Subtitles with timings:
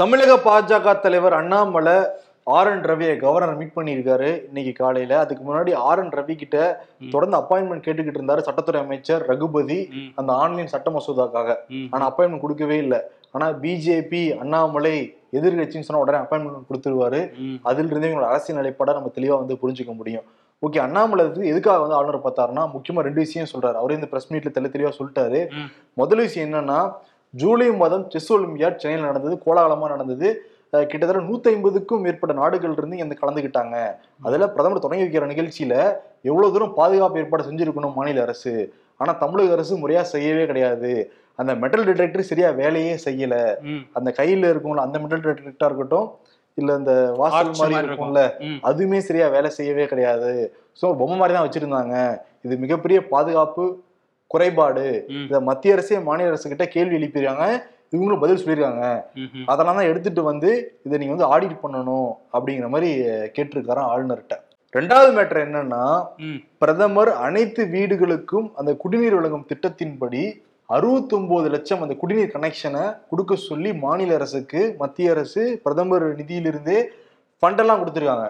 [0.00, 1.96] தமிழக பாஜக தலைவர் அண்ணாமலை
[2.54, 5.18] ஆர் என் ரவியை கவர்னர் மீட் பண்ணியிருக்காரு இன்னைக்கு காலையில.
[5.18, 6.56] அதுக்கு முன்னாடி ஆர் என் ரவி கிட்ட
[7.12, 9.78] தொடர்ந்து அப்பாயின்மெண்ட் கேட்டுக்கிட்டு இருந்தாரு சட்டத்துறை அமைச்சர் ரகுபதி
[10.14, 11.54] அந்த ஆன்லைன் சட்ட மசோதாக்காக.
[11.90, 13.00] ஆனா அப்பாயின்மெண்ட் கொடுக்கவே இல்லை.
[13.30, 14.94] ஆனா பிஜேபி அண்ணாமலை
[15.38, 17.22] எதிர்கட்சின்னு சொன்னா உடனே அப்பாயின்மெண்ட் கொடுத்துருவாரு.
[17.62, 20.26] அதில் இருந்தே இவங்களோட அரசியல் நிலைப்பாட நம்ம தெளிவா வந்து புரிஞ்சுக்க முடியும்.
[20.62, 23.76] ஓகே அண்ணாமலை வந்து எதுக்காக வந்து ஆளுநர் பார்த்தாருன்னா முக்கியமா ரெண்டு விஷயம் சொல்றாரு.
[23.80, 25.40] அவரே இந்த பிரஸ் மீட்ல தெளி தெளிவா சொல்லிட்டாரு.
[26.02, 26.78] முதல் விஷயம் என்னன்னா
[27.40, 30.28] ஜூலை மாதம் செஸ் ஒலிம்பியாட் சென்னையில் நடந்தது கோலாகலமா நடந்தது.
[30.90, 33.76] கிட்டத்தட்ட நூத்தி ஐம்பதுக்கும் மேற்பட்ட நாடுகள் இருந்து இங்க கலந்துக்கிட்டாங்க
[34.26, 35.74] அதுல பிரதமர் தொடங்கி வைக்கிற நிகழ்ச்சியில
[36.30, 38.54] எவ்வளவு தூரம் பாதுகாப்பு ஏற்பாடு செஞ்சிருக்கணும் மாநில அரசு.
[39.00, 40.92] ஆனா தமிழக அரசு முறையா செய்யவே கிடையாது.
[41.38, 43.36] அந்த மெட்டல் டிடெக்டர் சரியா வேலையே செய்யல.
[43.98, 46.08] அந்த கையில இருக்கும்ல அந்த மெட்டல் டிடெக்டரா இருக்கட்டும்
[46.58, 48.20] இல்ல இந்த வாசல் மாதிரி இருக்கும்ல
[48.68, 50.32] அதுவுமே சரியா வேலை செய்யவே கிடையாது.
[50.80, 51.94] ஸோ பொம்மை மாதிரி தான் வச்சிருந்தாங்க.
[52.46, 53.64] இது மிகப்பெரிய பாதுகாப்பு
[54.30, 54.86] குறைபாடு.
[55.28, 57.46] இதை மத்திய அரசே மாநில அரசு கிட்ட கேள்வி எழுப்பியிருக்காங்க.
[57.94, 58.86] இவங்களும் பதில் சொல்லியிருக்காங்க.
[59.52, 60.50] அதெல்லாம் தான் எடுத்துட்டு வந்து
[60.86, 62.90] இதை நீங்க வந்து ஆடிட் பண்ணணும் அப்படிங்கிற மாதிரி
[63.36, 64.36] கேட்டிருக்காராம் ஆளுநர்கிட்ட.
[64.74, 65.82] ரெண்டாவது மேட்டர் என்னன்னா
[66.62, 70.22] பிரதமர் அனைத்து வீடுகளுக்கும் அந்த குடிநீர் வழங்கும் திட்டத்தின்படி
[70.68, 76.78] 69 லட்சம் அந்த குடிநீர் கனெக்ஷனை கொடுக்க சொல்லி மாநில அரசுக்கு மத்திய அரசு பிரதமர் நிதியிலிருந்தே
[77.42, 78.26] ஃபண்டெல்லாம் கொடுத்துருக்காங்க.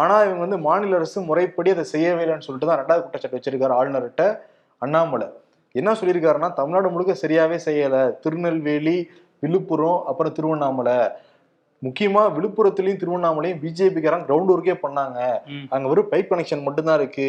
[0.00, 4.24] ஆனா இவங்க வந்து மாநில அரசு முறைப்படி அதை செய்யவே இல்லைன்னு சொல்லிட்டு தான் ரெண்டாவது குற்றச்சாட்டு வச்சிருக்காரு ஆளுநர்கிட்ட.
[4.82, 5.28] அண்ணாமலை.
[5.74, 7.96] என்ன சொல்லியிருக்காருன்னா தமிழ்நாடு முழுக்க சரியாவே செய்யல.
[8.24, 8.98] திருநெல்வேலி
[9.42, 10.98] விழுப்புரம் அப்புறம் திருவண்ணாமலை.
[11.82, 15.18] முக்கியமா விழுப்புரத்துலயும் திருவண்ணாமலையும் பிஜேபிக்காரங்க கிரவுண்ட் ஒர்க்கே பண்ணாங்க.
[15.74, 17.28] அங்க வெறும் பைப் கனெக்ஷன் மட்டும் தான் இருக்கு.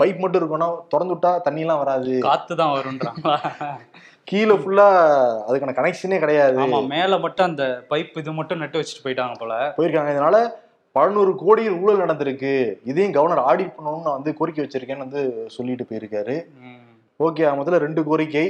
[0.00, 2.12] பைப் மட்டும் இருக்கணும் திறந்து விட்டா தண்ணி எல்லாம் வராது.
[2.28, 3.34] காத்து தான் வரும்ன்றாங்க
[4.30, 4.86] கீழே ஃபுல்லா
[5.48, 6.58] அதுக்கான கனெக்ஷனே கிடையாது.
[6.64, 9.54] ஆமா மேல மட்டும் அந்த பைப் இது மட்டும் நட்டு வச்சுட்டு போயிட்டாங்க போல.
[9.78, 10.12] போயிருக்காங்க.
[10.16, 10.38] இதனால
[10.96, 12.52] பலநூறு கோடியில் ஊழல் நடந்திருக்கு.
[12.90, 15.22] இதையும் கவர்னர் ஆடிட் பண்ணணும்னு நான் வந்து கோரிக்கை வச்சிருக்கேன்னு வந்து
[15.56, 16.36] சொல்லிட்டு போயிருக்காரு.
[17.26, 18.46] ஓகே முதல்ல ரெண்டு கோரிக்கை.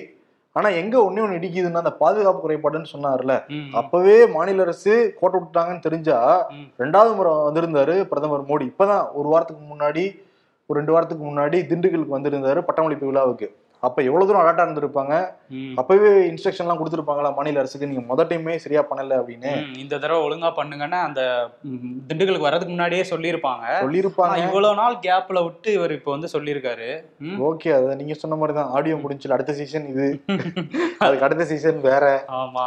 [0.52, 3.34] ஆனா எங்க ஒண்ணே ஒண்ணு இடிக்குதுன்னா அந்த பாதுகாப்பு குறைபாடுன்னு சொன்னார்ல.
[3.80, 6.18] அப்பவே மாநில அரசு கோட்டை விட்டுட்டாங்கன்னு தெரிஞ்சா.
[6.82, 8.66] ரெண்டாவது முறை வந்திருந்தாரு பிரதமர் மோடி.
[8.72, 10.04] இப்பதான் ஒரு வாரத்துக்கு முன்னாடி
[10.66, 13.48] ஒரு ரெண்டு வாரத்துக்கு முன்னாடி திண்டுக்கலுக்கு வந்திருந்தாரு பட்டமளிப்பு விழாவுக்கு.
[13.82, 15.14] அப்ப எவ்வளவு தூரம் அலர்ட்டா இருந்திருப்பாங்க.
[15.76, 19.52] அப்பவே இன்ஸ்ட்ரக்ஷன் எல்லாம் கொடுத்துருப்பாங்களா மாநில அரசுக்கு நீங்க முத டைமே சரியா பண்ணல அப்படின்னு.
[19.82, 21.20] இந்த தடவை ஒழுங்கா பண்ணுங்கன்னா அந்த
[22.08, 23.64] திண்டுக்கலுக்கு வர்றதுக்கு முன்னாடியே சொல்லியிருப்பாங்க.
[23.84, 24.36] சொல்லியிருப்பாங்க.
[24.46, 26.88] இவ்வளவு நாள் கேப்ல விட்டு இவர் இப்ப வந்து சொல்லியிருக்காரு.
[27.48, 30.08] ஓகே அது நீங்க சொன்ன மாதிரி தான் ஆடியோ முடிஞ்சல அடுத்த சீசன் இது.
[31.04, 32.04] அதுக்கு அடுத்த சீசன் வேற.
[32.40, 32.66] ஆமா.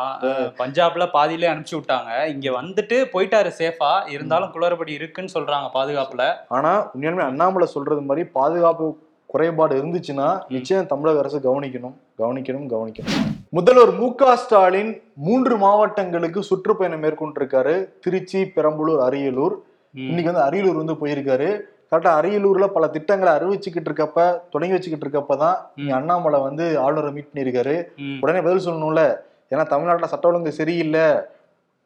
[0.63, 2.11] பஞ்சாப்ல பாதியிலே அனுப்பிச்சு விட்டாங்க.
[2.27, 3.93] இங்க வந்துட்டு போயிட்டாரு சேஃபா.
[4.07, 6.23] இருந்தாலும் குளறுபடி இருக்குன்னு சொல்றாங்க பாதுகாப்புல.
[6.49, 8.87] ஆனா உண்மையாலுமே அண்ணாமலை சொல்றது மாதிரி பாதுகாப்பு
[9.31, 11.93] குறைபாடு இருந்துச்சுன்னா நிச்சயம் தமிழக அரசு கவனிக்கணும்.
[12.17, 13.19] கவனிக்கணும் கவனிக்கணும்.
[13.49, 14.91] முதல்வர் மு க ஸ்டாலின்
[15.25, 17.75] மூன்று மாவட்டங்களுக்கு சுற்றுப்பயணம் மேற்கொண்டிருக்காரு.
[17.99, 19.55] திருச்சி பெரம்பலூர் அரியலூர்.
[19.93, 21.49] இன்னைக்கு வந்து அரியலூர் வந்து போயிருக்காரு.
[21.91, 27.75] கரெக்டா அரியலூர்ல பல திட்டங்களை அறிவிச்சுக்கிட்டு இருக்கப்ப தொடங்கி வச்சுக்கிட்டு இருக்கப்பதான் அண்ணாமலை வந்து ஆளுநரை மீட் பண்ணியிருக்காரு.
[28.21, 29.03] உடனே பதில் சொல்லணும்ல.
[29.51, 31.05] ஏன்னா தமிழ்நாட்டுல சட்ட ஒழுங்கு சரியில்லை.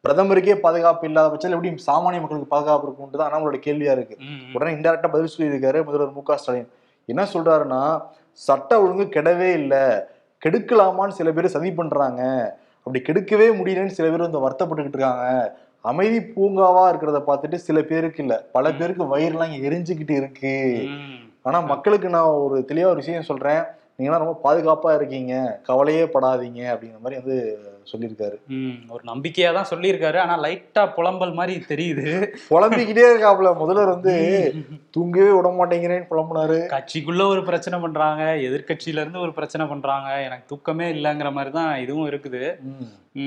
[0.04, 4.16] பிரதமருக்கே பாதுகாப்பு இல்லாத பட்சத்தில் எப்படி சாமானிய மக்களுக்கு பாதுகாப்பு இருக்கும்ன்றது அண்ணாமலோட கேள்வியா இருக்கு.
[4.54, 6.68] உடனே இன்டெரக்டா பதில் சொல்லியிருக்காரு முதல்வர் மு க ஸ்டாலின்.
[7.06, 8.02] என்ன சொல்றாருன்னா
[8.32, 9.84] சட்ட ஒழுங்கு கெடவே இல்லை
[10.46, 12.22] கெடுக்கலாமான்னு சில பேர் சதி பண்றாங்க.
[12.78, 15.56] அப்படி கெடுக்கவே முடியலன்னு சில பேர் வந்து வருத்தப்பட்டுக்கிட்டு இருக்காங்க.
[15.80, 18.44] அமைதி பூங்காவா இருக்கிறத பார்த்துட்டு சில பேருக்கு இல்ல.
[18.52, 20.88] பல பேருக்கு வயிறுலாம் எரிஞ்சுக்கிட்டு இருக்கு.
[21.42, 23.62] ஆனா மக்களுக்கு நான் ஒரு தெளிவா ஒரு விஷயம் சொல்றேன்.
[23.98, 25.60] நீங்களாம் ரொம்ப பாதுகாப்பா இருக்கீங்க.
[25.62, 27.38] கவலையே படாதீங்க அப்படிங்கிற மாதிரி வந்து
[27.92, 28.36] சொல்லியிருக்காரு.
[28.94, 30.18] ஒரு நம்பிக்கையா தான் சொல்லியிருக்காரு.
[30.24, 32.08] ஆனா லைட்டா புலம்பல் மாதிரி தெரியுது.
[32.50, 33.52] புலம்பிக்கிட்டே இருக்காப்புல.
[33.62, 34.14] முதல்வர் வந்து
[34.96, 36.58] தூங்கவே விட மாட்டேங்கிறேன்னு புலம்புனாரு.
[36.76, 38.22] கட்சிக்குள்ள ஒரு பிரச்சனை பண்றாங்க.
[38.48, 40.10] எதிர்க்கட்சியில இருந்து ஒரு பிரச்சனை பண்றாங்க.
[40.28, 42.42] எனக்கு தூக்கமே இல்லைங்கிற மாதிரி தான் இதுவும் இருக்குது.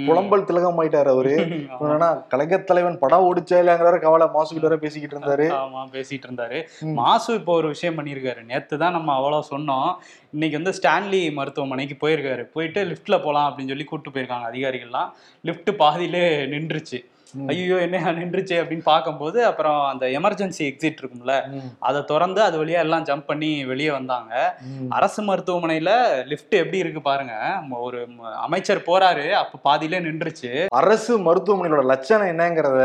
[0.07, 1.31] புலம்பல் திலகம் ஆயிட்டாரு அவரு
[1.83, 5.45] என்னன்னா கலைஞர் தலைவன் படம் ஓடிச்சாலாங்கிற கவலை மாசுகிட்ட பேசிக்கிட்டு இருந்தாரு.
[5.61, 6.57] ஆமா பேசிட்டு இருந்தாரு.
[6.99, 8.41] மாசு இப்போ ஒரு விஷயம் பண்ணியிருக்காரு.
[8.51, 9.89] நேத்து தான் நம்ம அவ்வளவு சொன்னோம்.
[10.35, 12.43] இன்னைக்கு வந்து ஸ்டான்லி மருத்துவமனைக்கு போயிருக்காரு.
[12.55, 14.48] போயிட்டு லிஃப்ட்ல போலாம் அப்படின்னு சொல்லி கூப்பிட்டு போயிருக்காங்க.
[14.51, 15.11] அதிகாரிகள்லாம்
[15.41, 17.08] லிஃப்ட் பாதியிலே நின்றுச்சு.
[17.51, 21.33] ஐயோ என்ன நின்றுச்சு அப்படின்னு பார்க்கும்போது அப்புறம் அந்த எமர்ஜென்சி எக்ஸிட் இருக்கும்ல.
[21.79, 24.33] அதை திறந்து அது வழியா எல்லாம் ஜம்ப் பண்ணி வெளியே வந்தாங்க.
[24.89, 25.91] அரசு மருத்துவமனையில
[26.31, 27.35] லிஃப்ட் எப்படி இருக்கு பாருங்க.
[27.87, 27.99] ஒரு
[28.45, 30.51] அமைச்சர் போறாரு அப்ப பாதியிலே நின்றுச்சு.
[30.81, 32.81] அரசு மருத்துவமனையோட லட்சணம் என்னங்கிறத.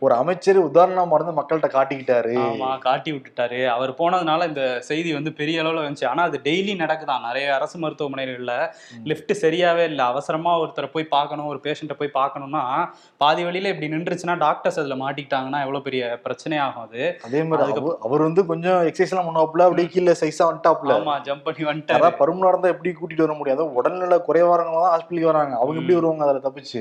[0.00, 2.34] ஒரு அமைச்சர் உதாரணமா இருந்து மக்கள்கிட்ட காட்டிக்கிட்டாரு.
[2.46, 3.60] ஆமா காட்டி விட்டுட்டாரு.
[3.76, 6.08] அவர் போனதுனால இந்த செய்தி வந்து பெரிய அளவுல வந்துச்சு.
[6.12, 7.26] ஆனா அது டெய்லி நடக்குதான்.
[7.28, 8.54] நிறைய அரசு மருத்துவமனைகள்ல.
[9.04, 10.04] லிஃப்ட் சரியாவே இல்லை.
[10.04, 12.64] அவசரமா ஒருத்தரை போய் பார்க்கணும் ஒரு பேஷண்ட்டை போய் பார்க்கணும்னா
[13.16, 17.02] பாதி வழியில இப்படி நின்றுச்சுன்னா டாக்டர்ஸ் அதுல மாட்டிக்கிட்டாங்கன்னா எவ்வளவு பெரிய பிரச்சனை ஆகும் அது.
[17.26, 20.92] அதே மாதிரி அவர் வந்து கொஞ்சம் எக்ஸசைஸ் எல்லாம் பண்ணுவாப்புல அப்படியே கீழே சைஸா வந்துட்டாப்புல.
[20.98, 21.98] ஆமா ஜம்ப் பண்ணி வந்துட்டாரு.
[21.98, 25.54] அதான் பருமனா இருந்தா எப்படி கூட்டிட்டு வர முடியாது உடல்நிலை குறைவாரங்க தான் ஹாஸ்பிட்டலுக்கு வராங்க.
[25.60, 26.80] அவங்க எப்படி வருவாங்க அதுல தப்பிச்சு?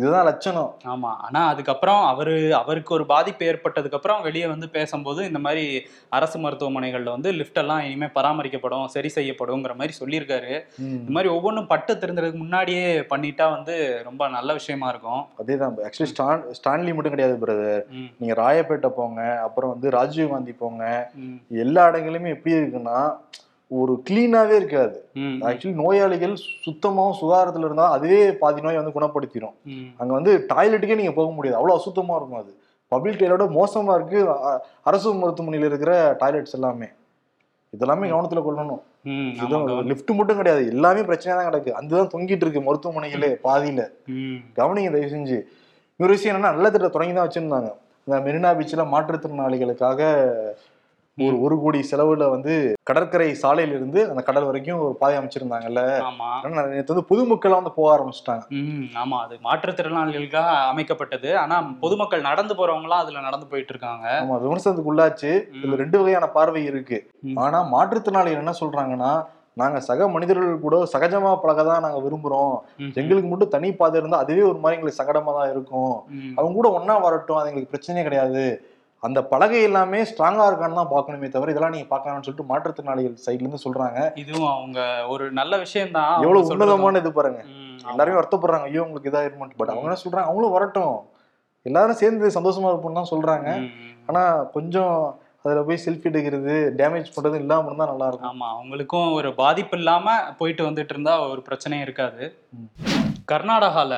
[0.00, 0.70] இதுதான் லட்சணம்.
[0.94, 5.64] ஆமா ஆனா அதுக்கப்புறம் அவரு அவருக்கு ஒரு பாதிப்பு ஏற்பட்டதுக்கு அப்புறம் வெளியே வந்து பேசும்போது இந்த மாதிரி
[6.18, 10.52] அரசு மருத்துவமனைகள்ல வந்து லிஃப்ட் எல்லாம் இனிமே பராமரிக்கப்படும் சரி செய்யப்படுங்கிற மாதிரி சொல்லியிருக்காரு.
[11.00, 13.74] இந்த மாதிரி ஒவ்வொன்றும் பட்டு தெரிஞ்சதுக்கு முன்னாடியே பண்ணிட்டா வந்து
[14.08, 15.22] ரொம்ப நல்ல விஷயமா இருக்கும்.
[15.42, 17.84] அதேதான் ஆக்சுவலி ஸ்டான் ஸ்டான்லி மட்டும் கிடையாது பிரதர்
[18.18, 20.84] நீங்க ராயப்பேட்டை போங்க அப்புறம் வந்து ராஜீவ் காந்தி போங்க.
[21.64, 22.98] எல்லா இடங்களுமே எப்படி இருக்குன்னா
[23.70, 24.96] ஒரு கிளீனாவே இருக்காது.
[25.48, 26.34] ஆக்சுவலி நோயாளிகள்
[26.66, 29.56] சுத்தமாவும் சுகாதாரத்துல இருந்தா அதுவே பாதி நோயை வந்து குணப்படுத்திடும்.
[30.00, 31.58] அங்க வந்து டாய்லெட்டுக்கே நீங்க போக முடியாது.
[31.60, 32.52] அவ்வளவு அசுத்தமா இருக்கும் அது.
[32.92, 34.20] பப்ளிக் டாய்லெட்டோட மோசமா இருக்கு.
[34.90, 36.88] அரசு மருத்துவமனையில இருக்கிற டாய்லெட்ஸ் எல்லாமே.
[37.76, 38.82] இதெல்லாமே கவனத்துல கொள்ளணும்.
[39.90, 40.62] லிஃப்ட் மட்டும் கிடையாது.
[40.74, 41.70] எல்லாமே பிரச்சனையா தான் கிடக்கு.
[41.80, 43.82] அதுதான் தொங்கிட்டு இருக்கு மருத்துவமனைகளே பாதியில.
[44.58, 45.38] கவனிங்க தயவு செஞ்சு.
[46.00, 47.68] இன்னொரு விஷயம் என்னன்னா நல்ல திட்டம் தொடங்கி தான் வச்சிருந்தாங்க.
[48.06, 50.00] இந்த மெரினா பீச்சில் மாற்றுத்திறனாளிகளுக்காக
[51.18, 52.52] ஒரு ஒரு கோடி செலவுல வந்து
[52.84, 55.82] கடற்கரை சாலையில இருந்து அந்த கடல் வரைக்கும் ஒரு பாதை அமைச்சிருந்தாங்கல்ல.
[56.68, 58.44] நேற்று வந்து பொதுமக்கள்லாம் வந்து போக ஆரம்பிச்சிட்டாங்க.
[59.02, 59.16] ஆமா.
[59.24, 61.32] அது மாற்றுத்திறனாளிகளுக்காக அமைக்கப்பட்டது.
[61.36, 66.62] ஆனா பொதுமக்கள் நடந்து போறவங்களாம் அதுல நடந்து போயிட்டு இருக்காங்க ஆமா விமர்சனத்துக்கு உள்ளாச்சு இதுல ரெண்டு வகையான பார்வை
[66.70, 67.00] இருக்கு.
[67.46, 69.12] ஆனா மாற்றுத்திறனாளிகள் என்ன சொல்றாங்கன்னா
[69.60, 72.56] நாங்க சக மனிதர்கள் கூட சகஜமா பழக தான் நாங்க விரும்புறோம்.
[73.02, 75.94] எங்களுக்கு மட்டும் தனி பாதை இருந்தா அதுவே ஒரு மாதிரி எங்களுக்கு சங்கடமா தான் இருக்கும்.
[76.38, 78.44] அவங்க கூட ஒண்ணா வரட்டும் அது எங்களுக்கு பிரச்சனையே கிடையாது.
[79.06, 83.64] அந்த பலகை எல்லாமே ஸ்ட்ராங்கா இருக்கான்னு தான் பார்க்கணுமே தவிர இதெல்லாம் நீங்க பார்க்கணும்னு சொல்லிட்டு மாற்றுத்திறனாளிகள் சைட்ல இருந்து
[83.66, 83.98] சொல்றாங்க.
[84.22, 84.78] இதுவும் அவங்க
[85.12, 87.42] ஒரு நல்ல விஷயம் தான் எவ்வளவு உன்னதமான இது பாருங்க.
[87.90, 88.66] எல்லாருமே எல்லாருமே வருத்தப்படுறாங்க.
[88.70, 90.28] ஐயோ உங்களுக்கு இதா இருமாட்டு பட் அவங்க என்ன சொல்றாங்க?
[90.30, 90.96] அவங்களும் வரட்டும்.
[91.66, 93.48] எல்லாரும் சேர்ந்து சந்தோஷமா இருப்போம்னு தான் சொல்றாங்க.
[94.08, 94.22] ஆனா
[94.56, 94.96] கொஞ்சம்
[95.48, 98.32] அதுல போய் செல்ஃபி எடுக்கிறது டேமேஜ் பண்றது இல்லாம இருந்தா நல்லா இருக்கும்.
[98.32, 102.24] ஆமா அவங்களுக்கும் ஒரு பாதிப்பு இல்லாம போயிட்டு வந்துட்டு இருந்தா ஒரு பிரச்சனையும் இருக்காது.
[103.28, 103.30] ம்.
[103.30, 103.94] கர்நாடகால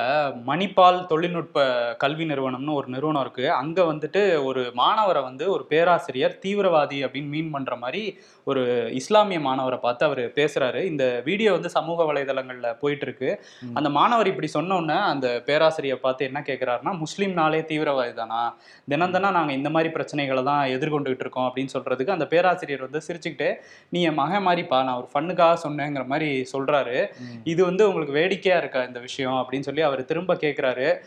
[0.47, 1.59] மணிப்பால் தொழில்நுட்ப
[1.97, 3.45] கல்வி நிறுவனம்னு ஒரு நிறுவனம் இருக்கு.
[3.59, 8.01] அங்க வந்துட்டு ஒரு மாணவரை வந்து ஒரு பேராசிரியர் தீவிரவாதி அப்படின்னு மீன் பண்ற மாதிரி
[8.47, 8.61] ஒரு
[8.99, 10.81] இஸ்லாமிய மாணவரை பார்த்து அவர் பேசுறாரு.
[10.85, 13.29] இந்த வீடியோ வந்து சமூக வலைதளங்கள்ல போயிட்டு இருக்கு
[13.61, 13.73] ம்.
[13.73, 18.41] அந்த மாணவர் இப்படி சொன்ன உடனே அந்த பேராசிரியர் பார்த்து என்ன கேட்கிறாருன்னா முஸ்லீம்னாலே தீவிரவாதி தானா?
[18.87, 21.47] தினம் தினம் நாங்க இந்த மாதிரி பிரச்சனைகளை தான் எதிர்கொண்டுகிட்டு இருக்கோம்.
[21.47, 23.49] அப்படின்னு சொல்றதுக்கு அந்த பேராசிரியர் வந்து சிரிச்சுக்கிட்டு
[23.89, 26.97] நீ என் மகன் மாதிரிப்பா நான் ஒரு ஃபண்ணுக்காக சொன்னேங்கிற மாதிரி சொல்றாரு.
[27.45, 29.19] இது வந்து உங்களுக்கு வேடிக்கையா இருக்கா இந்த விஷயம்?
[29.29, 30.99] அப்படின்னு சொல்லி அவர் திரும்ப கேட்குறாரு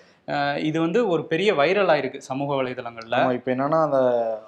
[0.56, 3.32] இது வந்து ஒரு பெரிய வைரல் ஆயிருக்கு சமூக வலைதளங்கள்ல.
[3.32, 3.98] இப்ப என்னன்னா அந்த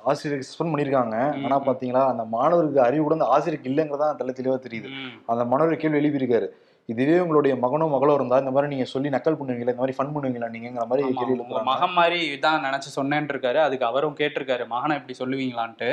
[0.04, 1.36] ஆசிரியருக்கு சஸ்பெண்ட் பண்ணிருக்காங்க.
[1.36, 1.60] ம், ஆனா.
[1.60, 4.88] பாத்தீங்களா அந்த மாணவருக்கு அறிவு கூட அந்த ஆசிரியருக்கு இல்லைங்கிறதா தெளிவா தெரியுது.
[5.26, 6.48] அந்த மாணவர் கேள்வி எழுப்பியிருக்காரு.
[6.88, 9.72] இதுவே உங்களுடைய மகனோ மகளோ இருந்தா இந்த மாதிரி நீங்க சொல்லி நக்கல் பண்ணுவீங்களா?
[9.72, 10.48] இந்த மாதிரி ஃபன் பண்ணுவீங்களா?
[10.54, 11.36] நீங்கிற மாதிரி கேள்வி
[11.70, 15.88] மகன் மாதிரி இதான் நினைச்சு சொன்னேன்னு இருக்காரு அதுக்கு அவரும் கேட்டிருக்காரு மகனை இப்படி சொல்லுவீங்களான்ட்டு.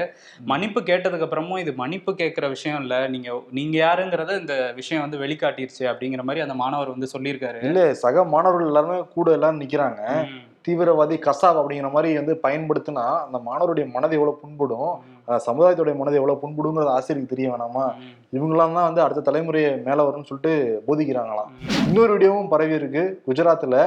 [0.52, 2.96] மன்னிப்பு கேட்டதுக்கு அப்புறமும் இது மன்னிப்பு கேட்கிற விஷயம் இல்ல.
[3.08, 7.62] நீங்க நீங்க யாருங்கிறத இந்த விஷயம் வந்து வெளிக்காட்டிருச்சு அப்படிங்கிற மாதிரி அந்த மாணவர் வந்து சொல்லியிருக்காரு.
[7.70, 10.02] இல்ல சக மாணவர்கள் எல்லாருமே கூட எல்லாரும் நிக்கிறாங்க.
[10.28, 14.92] ம், தீவிரவாதி கசாப் அப்படிங்கிற மாதிரி வந்து பயன்படுத்தினா அந்த மாணவருடைய மனதை எவ்வளவு புண்படும்.
[15.28, 17.86] சமுதாயத்துடைய மனதை எவ்வளவு புண்படுங்கிறது ஆசிரியருக்கு தெரிய வேணாமா?
[17.98, 20.54] ம், இவங்கெல்லாம் தான் வந்து அடுத்த தலைமுறையை மேல வரும்னு சொல்லிட்டு
[20.88, 21.52] போதிக்கிறாங்களாம்.
[21.88, 23.78] இன்னொரு வீடியோவும் பரவி இருக்கு குஜராத்ல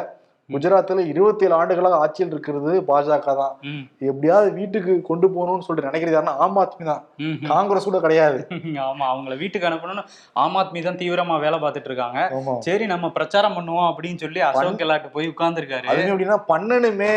[0.55, 3.55] குஜராத்ல இருபத்தி ஏழு ஆண்டுகளாக ஆட்சியில் இருக்கிறது பாஜக தான்.
[4.11, 7.03] எப்படியாவது வீட்டுக்கு கொண்டு போகணும்னு சொல்லிட்டு நினைக்கிறது ஆம் ஆத்மி தான்.
[7.53, 8.39] காங்கிரஸ் கூட கிடையாது.
[8.89, 10.05] ஆமா அவங்கள வீட்டுக்கு அனுப்பணும்னு
[10.43, 12.21] ஆம் ஆத்மி தான் தீவிரமா வேலை பார்த்துட்டு இருக்காங்க.
[12.67, 15.89] சரி நம்ம பிரச்சாரம் பண்ணுவோம் அப்படின்னு சொல்லி அசோக் கெலாட் போய் உட்கார்ந்துருக்காரு.
[15.93, 17.13] அது எப்படின்னா பண்ணணுமே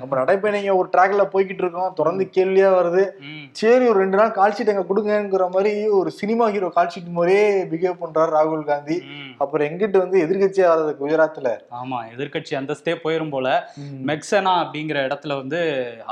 [0.00, 3.04] நம்ம நடைப்பயணிங்க ஒரு ட்ராக்ல போய்கிட்டு இருக்கோம் தொடர்ந்து கேள்வியா வருது.
[3.62, 7.46] சரி ஒரு ரெண்டு நாள் கால் ஷீட் எங்க கொடுங்கங்கிற மாதிரி ஒரு சினிமா ஹீரோ கால் ஷீட் மாதிரியே
[7.72, 8.98] பிஹேவ் பண்றாரு ராகுல் காந்தி.
[9.42, 11.48] அப்புறம் எங்கிட்டு வந்து எதிர்கட்சியா வர்றது குஜராத்ல
[11.80, 13.48] ஆமா எதிர்க்கட்சி அந்தஸ்தே போயிரும் போல.
[14.06, 15.60] மெக்சனா அப்படிங்கிற இடத்துல வந்து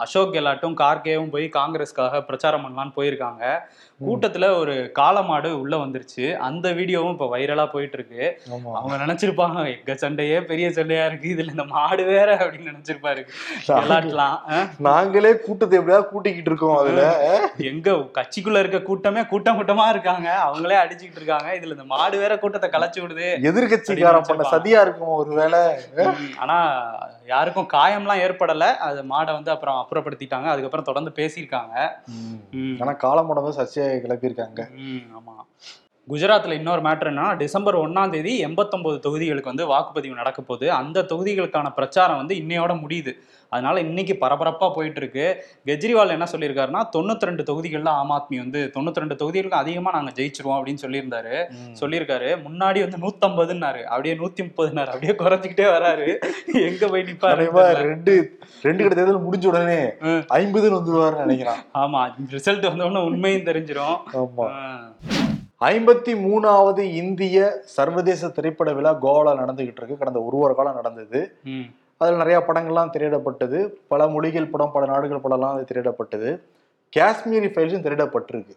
[0.05, 3.45] அசோக் கெலாட்டும் கார்கேவும் போய் காங்கிரஸ்க்காக பிரச்சாரம் பண்ணலான்னு போயிருக்காங்க.
[4.03, 6.25] கூட்டத்துல ஒரு காளமாடு உள்ள வந்துருச்சு.
[6.43, 8.23] அந்த வீடியோவும் இப்ப வைரலா போயிட்டு இருக்கு
[8.77, 9.41] அவங்க நினைச்சிருப்பாங்க
[9.73, 11.29] எங்க சண்டையே பெரிய சண்டையா இருக்கு.
[11.35, 13.23] இதுல இந்த மாடு வேற அப்படின்னு நினைச்சிருப்பாரு.
[14.51, 17.05] அஹ், நாங்களே கூட்டத்தை எப்படியாவது கூட்டிக்கிட்டு இருக்கோம் அதுல.
[17.71, 20.29] எங்க கட்சிக்குள்ள இருக்க கூட்டமே கூட்டம் கூட்டமா இருக்காங்க.
[20.47, 21.49] அவங்களே அடிச்சுக்கிட்டு இருக்காங்க.
[21.57, 23.99] இதுல இந்த மாடு வேற கூட்டத்தை கலைச்சு விடுது எதிர்கட்சிக்காரன்
[24.29, 25.63] பண்ண சதியா இருக்குமோ ஒருவேளை
[26.39, 26.59] ஆனா
[27.27, 28.65] யாருக்கும் காயம்லாம் ஏற்படல.
[28.83, 30.47] அது மாடை வந்து அப்புறம் அப்புறப்படுத்திட்டாங்க.
[30.53, 31.75] அதுக்கப்புறம் தொடர்ந்து பேசியிருக்காங்க.
[32.81, 34.61] ஆனா காலமோட வந்து சர்ச்சையை கிளப்பியிருக்காங்க.
[35.13, 35.37] ஆமா.
[36.11, 40.73] குஜராத்ல இன்னொரு மேட்ரு என்னன்னா டிசம்பர் ஒன்னாம் தேதி எண்பத்தொன்பது தொகுதிகளுக்கு வந்து வாக்குப்பதிவு நடக்க போகுது.
[40.73, 43.13] அந்த தொகுதிகளுக்கான பிரச்சாரம் வந்து இன்னையோட முடியுது.
[43.49, 45.45] அதனால இன்னைக்கு பரபரப்பா போயிட்டு இருக்கு.
[45.67, 50.59] கெஜ்ரிவால் என்ன சொல்லியிருக்காருன்னா தொண்ணூத்தி ரெண்டு தொகுதிகள்ல ஆம் ஆத்மி வந்து தொண்ணூத்தி ரெண்டு தொகுதிகளுக்கு அதிகமா நாங்க ஜெயிச்சிருவோம்
[50.59, 51.37] அப்படின்னு சொல்லியிருந்தாரு.
[51.81, 52.31] சொல்லியிருக்காரு.
[52.49, 53.83] முன்னாடி வந்து நூத்தம்பதுன்னாரு.
[53.83, 56.09] அப்படியே நூத்தி முப்பதுனாரு அப்படியே குறைஞ்சிக்கிட்டே வராரு.
[56.69, 59.81] எங்க போய் நிப்பாரு ரெண்டு ரெண்டு கிட்ட தேர்தல் முடிஞ்ச உடனே.
[60.39, 61.63] ஐம்பதுன்னு வந்துருவாருன்னு நினைக்கிறான்.
[61.75, 63.99] ஆமா ரிசல்ட் வந்த உடனே உண்மையும் தெரிஞ்சிரும்.
[64.13, 64.49] ஆமா.
[65.67, 67.37] ஐம்பத்தி மூணாவது இந்திய
[67.75, 69.99] சர்வதேச திரைப்பட விழா கோவால நடந்துகிட்டு இருக்கு.
[69.99, 71.21] கடந்த ஒரு வார காலம் நடந்தது.
[72.01, 73.59] அதில் நிறைய படங்கள்லாம் திரையிடப்பட்டது.
[73.93, 76.31] பல மொழிகள் படம் பல நாடுகள் படம்லாம் அது திரையிடப்பட்டது.
[76.97, 78.55] காஷ்மீரி ஃபைல்ஸும் திரையிடப்பட்டிருக்கு.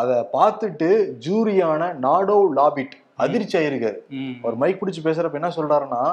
[0.00, 0.90] அதை பார்த்துட்டு
[1.26, 3.98] ஜூரியான நாடோ லாபிட் அதிர்ச்சி ஆயிருக்காரு.
[4.42, 6.04] அவர் மைக் பிடிச்சி பேசுறப்ப என்ன சொல்றாருன்னா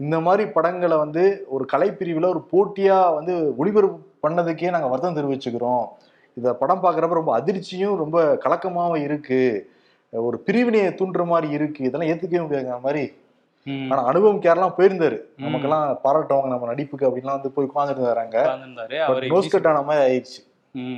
[0.00, 5.86] இந்த மாதிரி படங்களை வந்து ஒரு கலைப்பிரிவுல ஒரு போட்டியா வந்து ஒளிபரப்பு பண்ணதுக்கே நாங்க வருத்தம் தெரிவிச்சுக்கிறோம்.
[6.36, 9.70] இத படம் பார்க்கறப்ப ரொம்ப அதிர்ச்சியும் ரொம்ப கலக்கமாவும் இருக்கு.
[10.10, 11.84] ஒரு பிரிவினையை தூண்டுற மாதிரி இருக்கு.
[11.84, 13.12] இதெல்லாம் ஏத்துக்கவே முடியாதுங்க மாதிரி.
[13.90, 15.20] ஆனா அனுபவம் கேரலாம் போயிருந்தாரு.
[15.36, 15.42] ம்.
[15.42, 16.48] நமக்கெல்லாம் பாராட்டுவாங்க.
[16.48, 18.98] நம்ம நடிப்புக்கு அப்படின்லாம் வந்து போய் உட்காந்துட்டு வராங்க உட்கார்ந்திருந்தாரு.
[18.98, 20.45] அவர் நோஸ் கட் ஆன மாதிரி ஆயிடுச்சு.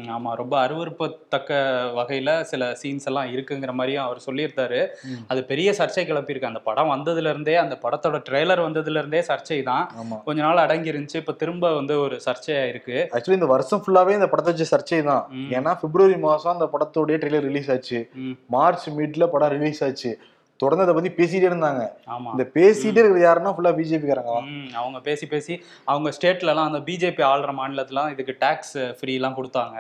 [0.08, 0.34] ஆமா.
[0.34, 1.50] ரொம்ப அருவருப்பத்தக்க
[1.94, 4.80] வகையில சில சீன்ஸ் எல்லாம் இருக்குங்கிற மாதிரியும் அவர் சொல்லியிருந்தாரு.
[5.26, 6.50] அது பெரிய சர்ச்சை கிளப்பியிருக்கு.
[6.52, 9.84] அந்த படம் வந்ததுல இருந்தே அந்த படத்தோட ட்ரெய்லர் வந்ததுல இருந்தே சர்ச்சை தான்.
[10.24, 13.08] கொஞ்ச நாள் அடங்கி இருந்துச்சு இப்ப திரும்ப வந்து ஒரு சர்ச்சையா இருக்கு.
[13.12, 15.24] ஆக்சுவலி இந்த வருஷம் ஃபுல்லாவே இந்த படத்தை வச்சு சர்ச்சை தான்.
[15.50, 18.00] ஏன்னா பிப்ரவரி மாசம் அந்த படத்தோடைய ட்ரெய்லர் ரிலீஸ் ஆச்சு.
[18.46, 20.12] மார்ச் மிட்ல படம் ரிலீஸ் ஆச்சு.
[20.60, 21.82] தொடர்ந்து அதை பத்தி பேசிட்டே இருந்தாங்க.
[22.14, 22.30] ஆமா.
[22.34, 24.46] இந்த பேசிட்டே இருக்கிற யாருன்னா ஃபுல்லா பிஜேபி காரங்க தான்.
[24.52, 25.54] ம், அவங்க பேசி பேசி
[25.88, 29.76] அவங்க ஸ்டேட்ல எல்லாம் அந்த பிஜேபி ஆள்ற மாநிலத்துலாம் இதுக்கு டாக்ஸ் ஃப்ரீ எல்லாம் கொடுத்தாங்க.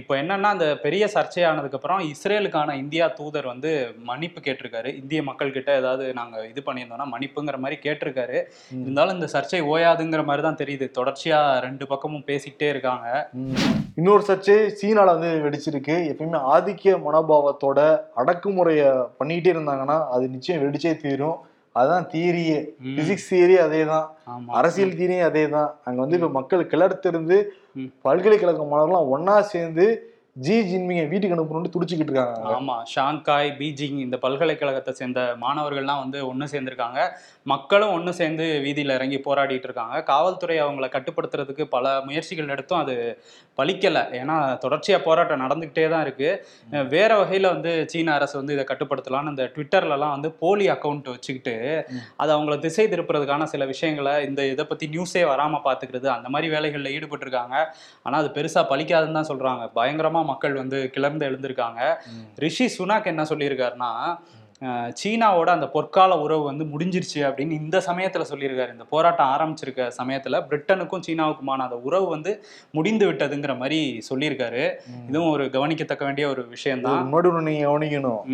[0.00, 3.72] இப்போ என்னன்னா அந்த பெரிய சர்ச்சையானதுக்கு அப்புறம் இஸ்ரேலுக்கான இந்தியா தூதர் வந்து
[4.10, 4.92] மன்னிப்பு கேட்டிருக்காரு.
[5.02, 8.38] இந்திய மக்கள் கிட்ட ஏதாவது நாங்க இது பண்ணியிருந்தோம்னா மன்னிப்புங்கிற மாதிரி கேட்டிருக்காரு.
[8.82, 10.88] இருந்தாலும் இந்த சர்ச்சை ஓயாதுங்கிற மாதிரி தான் தெரியுது.
[10.98, 13.08] தொடர்ச்சியா ரெண்டு பக்கமும் பேசிக்கிட்டே இருக்காங்க.
[13.98, 15.96] இன்னொரு சர்ச்சை சீனால வந்து வெடிச்சிருக்கு.
[16.10, 17.80] எப்பயுமே ஆதிக்க மனோபாவத்தோட
[18.20, 18.82] அடக்குமுறைய
[19.18, 21.36] பண்ணிக்கிட்டே இருந்தாங்கன்னா அது நிச்சயம் வெடிச்சே தீரும்.
[21.74, 22.58] அதான் தியரியே
[22.96, 24.06] பிசிக்ஸ் தியரி அதே தான்
[24.58, 27.38] அரசியல் தியரியும் அதே தான் அங்க வந்து இப்ப மக்கள் கிளர்த்திருந்து.
[28.06, 29.86] பல்கலைக்கழக மாணவர்கள்லாம் ஒண்ணா சேர்ந்து
[30.36, 32.54] ஜி ஜின்மிங்க வீட்டுக்கு அனுப்பணும்னு துடிச்சுக்கிட்டு இருக்காங்க.
[32.54, 37.00] ஆமா ஷாங்காய் பீஜிங் இந்த பல்கலைக்கழகத்தை சேர்ந்த மாணவர்கள்லாம் வந்து ஒன்று சேர்ந்திருக்காங்க.
[37.52, 39.96] மக்களும் ஒன்று சேர்ந்து வீதியில் இறங்கி போராடிட்டு இருக்காங்க.
[40.08, 42.96] காவல்துறை அவங்கள கட்டுப்படுத்துறதுக்கு பல முயற்சிகள் எடுத்தும் அது
[43.60, 44.02] பலிக்கலை.
[44.20, 46.30] ஏன்னா தொடர்ச்சியாக போராட்டம் நடந்துக்கிட்டே தான் இருக்கு.
[46.94, 51.56] வேற வகையில் வந்து சீன அரசு வந்து இதை கட்டுப்படுத்தலாம்னு இந்த ட்விட்டர்லலாம் வந்து போலி அக்கௌண்ட் வச்சுக்கிட்டு.
[52.22, 56.94] அதை அவங்கள திசை திருப்புறதுக்கான சில விஷயங்களை இந்த இதை பற்றி நியூஸே வராமல் பார்த்துக்கிறது அந்த மாதிரி வேலைகளில்
[56.96, 57.56] ஈடுபட்டிருக்காங்க.
[58.06, 61.80] ஆனால் அது பெருசாக பலிக்காதுன்னு தான் சொல்கிறாங்க பயங்கரமாக மக்கள் வந்து கிளர்ந்து எழுந்திருக்காங்க.
[62.36, 63.92] ரிஷி சுனாக் என்ன சொல்லியிருக்காருன்னா
[65.02, 68.72] சீனாவோட அந்த பொற்கால உறவு வந்து முடிஞ்சிருச்சு அப்படின்னு இந்த சமயத்துல சொல்லியிருக்காரு.
[68.72, 74.64] இந்த போராட்டம் ஆரம்பிச்சிருக்க சமயத்துல பிரிட்டனுக்கும் சீனாவுக்குமான அந்த உறவு வந்து முடிந்து விட்டதுங்கிற மாதிரி சொல்லியிருக்காரு.
[75.08, 77.12] இதுவும் ஒரு கவனிக்கத்தக்க வேண்டிய ஒரு விஷயம்தான்.
[77.12, 78.24] முன்னாடி ஒண்ணு நீங்க கவனிக்கணும்.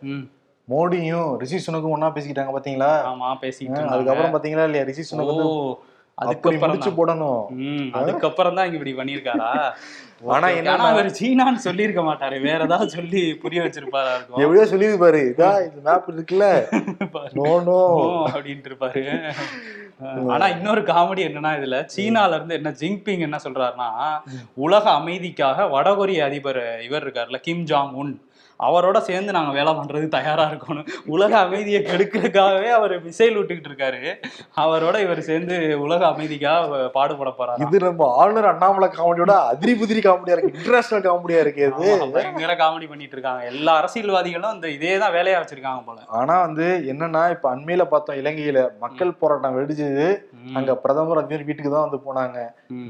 [0.00, 0.24] ம்.
[0.68, 2.90] மோடியும் ரிஷி சுனக்கும் ஒண்ணா பேசிக்கிட்டாங்க பாத்தீங்களா?
[3.10, 4.84] ஆமா பேசிட்டு ஆ, அதுக்கப்புறம் பாத்தீங்களா இல்லையா?
[4.84, 5.42] ரிஷி சுனக் வந்து
[6.18, 6.90] அதுக்கப்புறம் முடிச்சு.
[6.98, 7.40] போடணும்.
[7.98, 9.48] அதுக்கப்புறம் தான் இப்படி பண்ணியிருக்காரா?
[10.34, 10.48] ஆனா
[10.90, 12.36] அவர் சீனான்னு சொல்லியிருக்க மாட்டாரு.
[12.46, 15.50] வேற ஏதாவது சொல்லி புரிய வச்சிருப்பாரா எப்படியோ சொல்லிது பாரு இதா
[15.86, 16.46] மேப் இருக்குல்ல.
[17.38, 17.48] நோ
[18.32, 19.02] அப்படின்ட்டு இருப்பாரு
[20.34, 23.90] ஆனா இன்னொரு காமெடி என்னன்னா இதுல சீனால இருந்து என்ன ஜிங்பிங் என்ன சொல்றாருன்னா
[24.66, 28.14] உலக அமைதிக்காக வடகொரிய அதிபர் இவர் இருக்காருல்ல கிம் ஜாங் உன்.
[28.68, 30.88] அவரோட சேர்ந்து நாங்க வேலை பண்றது தயாரா இருக்கணும்.
[31.14, 34.02] உலக அமைதியை கெடுக்கிறதுக்காகவே அவர் மிசைல் விட்டுக்கிட்டு இருக்காரு.
[34.64, 37.62] அவரோட இவர் சேர்ந்து உலக அமைதிக்காக பாடுபட போறாரு?
[37.66, 40.54] இது நம்ம ஆளுநர் அண்ணாமலை காமெடியோட அதிரி புதிரி காமெடியா இருக்கு.
[40.56, 42.10] இன்டர்நேஷனல் காமெடியா இருக்கு இது.
[42.18, 43.44] பயங்கர காமெடி பண்ணிட்டு இருக்காங்க.
[43.52, 45.98] எல்லா அரசியல்வாதிகளும் இந்த இதே தான் வேலையா வச்சிருக்காங்க போல.
[46.20, 50.08] ஆனா வந்து என்னன்னா இப்ப அண்மையில பார்த்தோம் இலங்கையில மக்கள் போராட்டம் வெடிச்சது.
[50.58, 52.38] அங்க பிரதமர் வீட்டுக்கு தான் வந்து போனாங்க.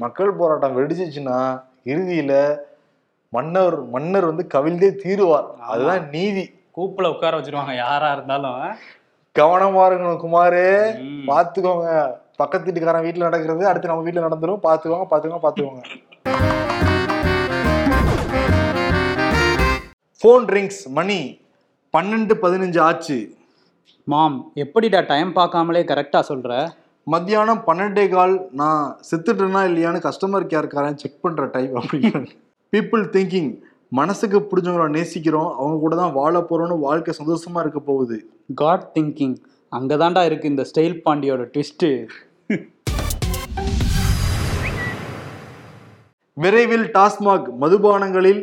[0.04, 1.38] மக்கள் போராட்டம் வெடிச்சிச்சுன்னா
[1.92, 2.32] இறுதியில
[3.34, 5.46] மன்னர் மன்னர் வந்து கவிழ்ந்தே தீருவார்.
[5.72, 6.42] அதுதான் நீதி.
[6.76, 8.60] கூப்புல உட்கார வச்சிருவாங்க யாரா இருந்தாலும்.
[9.38, 10.66] கவனமா இருக்கணும் குமாரு.
[11.30, 11.88] பாத்துக்கோங்க.
[12.36, 14.60] பக்கத்து வீட்டுக்காரன் வீட்டுல நடக்கிறது அடுத்து நம்ம வீட்டுல நடந்துரும்.
[14.66, 15.82] பாத்துக்கோங்க பாத்துக்கோங்க பாத்துக்கோங்க.
[20.20, 21.18] ஃபோன் ரிங்ஸ் மணி
[21.96, 23.18] பன்னெண்டு பதினஞ்சு ஆச்சு.
[24.04, 26.52] மாம் எப்படிடா டைம் பார்க்காமலே கரெக்டா சொல்ற?
[27.04, 32.26] மத்தியானம் பன்னெண்டே கால் நான் செத்துட்டேனா இல்லையான்னு கஸ்டமர் கேர்காரன் செக் பண்ற டைம் அப்படின்னு
[32.74, 33.50] பீப்புள் திங்கிங்
[33.98, 38.16] மனசுக்கு பிடிச்சவங்கள நேசிக்கிறோம் அவங்க கூட தான் வாழ போறோம்னு வாழ்க்கை சந்தோஷமா இருக்க போகுது.
[38.60, 39.36] காட் திங்கிங்
[39.72, 41.86] அங்கதான்டா இருக்கு இந்த ஸ்டைல் பாண்டியோட ட்விஸ்ட்
[46.36, 48.42] விரைவில் டாஸ்மாக் மதுபானங்களில்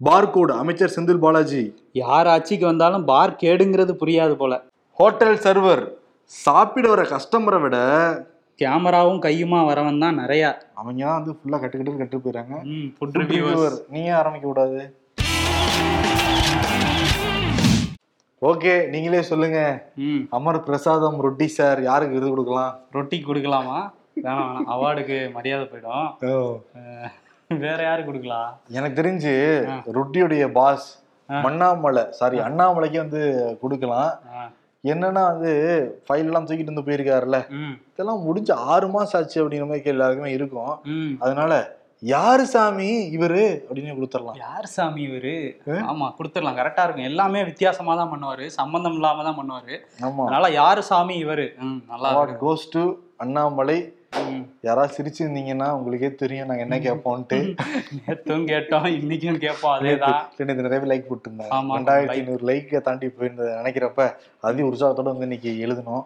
[0.00, 1.62] பார்கோடு அமைச்சர் செந்தில் பாலாஜி.
[2.02, 4.52] யார் ஆட்சிக்கு வந்தாலும் பார் கேடுங்கிறது புரியாது போல.
[4.98, 5.84] ஹோட்டல் சர்வர்
[6.32, 7.76] சாப்பிட வர கஸ்டமரை விட
[8.60, 10.44] கேமராவும் கையுமா வரவன் தான் நிறைய.
[10.80, 12.54] அவங்க தான் வந்து ஃபுல்லா கட்டு கட்டு போயிறாங்க.
[12.96, 13.16] ஃபுட்.
[13.20, 14.80] ரிவ்யூவர்ஸ் நீங்க ஆரம்பிக்க கூடாது.
[18.50, 19.60] ஓகே நீங்களே சொல்லுங்க.
[20.36, 22.74] அமர் பிரசாதம் ரொட்டி சார் யாருக்கு விருது கொடுக்கலாம்?
[22.98, 23.78] ரொட்டி கொடுக்கலாமா?
[24.24, 24.68] வேணாம் வேணாம்.
[24.74, 26.08] அவார்டுக்கு மரியாதை போயிடும்.
[27.64, 28.50] வேற யாரு கொடுக்கலாம்?
[28.78, 29.34] எனக்கு தெரிஞ்சு.
[29.98, 30.88] ரொட்டியுடைய பாஸ்.
[31.46, 33.22] மண்ணாமலை சாரி அண்ணாமலைக்கு வந்து
[33.64, 34.10] கொடுக்கலாம்.
[34.84, 35.50] என்னன்னா வந்து
[36.06, 37.38] ஃபைல் எல்லாம் தூக்கிட்டு வந்து போயிருக்காருல்ல?
[37.92, 40.72] இதெல்லாம் முடிஞ்சு ஆறு மாசம் ஆச்சு அப்படிங்கிற மாதிரி எல்லாருக்குமே இருக்கும்.
[41.18, 42.88] அதனால யாரு சாமி?
[43.16, 43.42] இவரு?
[43.66, 44.36] அப்படின்னு கொடுத்துடலாம்.
[44.36, 45.34] யார் சாமி இவரு?
[45.90, 46.58] ஆமா கொடுத்துடலாம்.
[46.60, 47.08] கரெக்டா இருக்கும்.
[47.10, 48.46] எல்லாமே வித்தியாசமா தான் பண்ணுவாரு.
[48.46, 49.74] சம்பந்தம் இல்லாம தான் பண்ணுவாரு.
[50.08, 50.24] ஆமா.
[50.26, 51.46] அதனால யாரு சாமி இவரு?
[51.92, 52.44] நல்லா வாட் இருக்கு.
[52.46, 52.84] Goes to
[53.16, 53.78] Annamalai.
[54.62, 57.38] யாராவது சிரிச்சிருந்தீங்கன்னா உங்களுக்கே தெரியும் நாங்க என்ன கேட்போம்ட்டு
[58.06, 61.50] நேத்தும் கேட்டோம் இன்னைக்கும் கேட்போம் அதேதான் நிறைய லைக் போட்டிருந்தாங்க.
[61.50, 62.08] ஆமா, ரெண்டாயிரத்தி.
[62.08, 66.04] ஐநூறு லைக்கை தாண்டி போயிருந்தது நினைக்கிறப்ப அதி உற்சாகத்தோட வந்து இன்னைக்கு எழுதணும்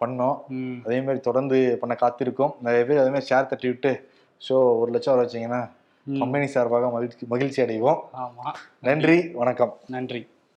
[0.00, 0.36] பண்ணோம்.
[0.84, 2.54] அதே மாதிரி தொடர்ந்து பண்ண காத்திருக்கோம்.
[2.60, 4.08] நிறைய பேர் அதே மாதிரி ஷேர் தட்டி விட்டு
[4.48, 5.62] ஷோ ஒரு லட்சம் வர வச்சீங்கன்னா.
[6.18, 8.00] கம்பெனி சார்பாக மகிழ்ச்சி மகிழ்ச்சி அடைவோம்.
[8.80, 9.76] நன்றி வணக்கம்.
[9.88, 10.20] நன்றி.